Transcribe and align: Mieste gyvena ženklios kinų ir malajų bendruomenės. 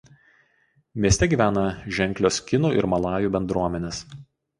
Mieste 1.03 1.27
gyvena 1.33 1.65
ženklios 1.97 2.39
kinų 2.47 2.73
ir 2.79 2.87
malajų 2.95 3.31
bendruomenės. 3.37 4.01